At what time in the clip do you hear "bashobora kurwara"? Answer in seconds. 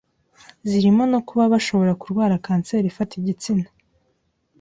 1.53-2.41